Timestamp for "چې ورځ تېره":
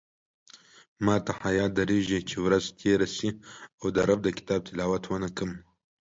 2.29-3.07